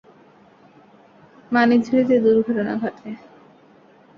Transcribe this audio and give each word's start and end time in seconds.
মানিকঝুড়িতে 1.51 2.13
এ 2.15 2.23
দুর্ঘটনা 2.25 2.73
ঘটে। 2.75 3.09